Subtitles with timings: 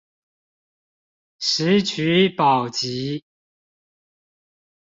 [1.37, 3.21] 石渠寶笈